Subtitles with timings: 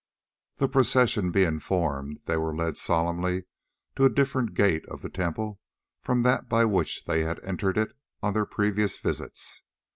[0.57, 3.43] The procession being formed, they were led solemnly
[3.95, 5.59] to a different gate of the temple
[6.01, 7.91] from that by which they had entered it
[8.23, 9.61] on their previous visits.